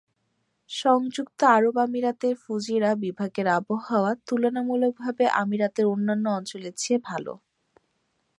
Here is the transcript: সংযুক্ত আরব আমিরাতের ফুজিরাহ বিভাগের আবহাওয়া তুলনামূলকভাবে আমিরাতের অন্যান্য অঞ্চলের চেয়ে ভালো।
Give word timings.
সংযুক্ত 0.69 1.39
আরব 1.55 1.75
আমিরাতের 1.85 2.33
ফুজিরাহ 2.43 2.93
বিভাগের 3.03 3.47
আবহাওয়া 3.57 4.11
তুলনামূলকভাবে 4.27 5.25
আমিরাতের 5.41 5.85
অন্যান্য 5.85 6.25
অঞ্চলের 6.37 6.73
চেয়ে 6.77 6.99
ভালো। 7.09 7.33